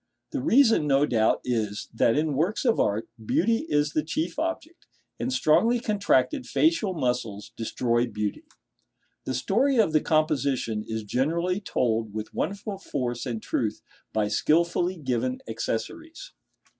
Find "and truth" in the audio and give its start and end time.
13.27-13.83